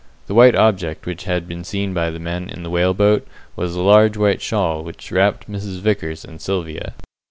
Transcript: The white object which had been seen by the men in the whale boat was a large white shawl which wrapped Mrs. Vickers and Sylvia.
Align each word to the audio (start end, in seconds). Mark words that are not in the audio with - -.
The 0.25 0.33
white 0.33 0.55
object 0.55 1.05
which 1.05 1.25
had 1.25 1.47
been 1.47 1.63
seen 1.63 1.93
by 1.93 2.09
the 2.09 2.17
men 2.17 2.49
in 2.49 2.63
the 2.63 2.71
whale 2.71 2.95
boat 2.95 3.23
was 3.55 3.75
a 3.75 3.81
large 3.83 4.17
white 4.17 4.41
shawl 4.41 4.83
which 4.83 5.11
wrapped 5.11 5.47
Mrs. 5.47 5.77
Vickers 5.79 6.25
and 6.25 6.41
Sylvia. 6.41 6.95